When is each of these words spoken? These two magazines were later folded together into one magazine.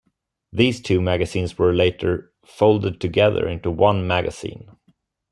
These 0.51 0.81
two 0.81 0.99
magazines 0.99 1.59
were 1.59 1.75
later 1.75 2.33
folded 2.43 2.99
together 2.99 3.47
into 3.47 3.69
one 3.69 4.07
magazine. 4.07 4.71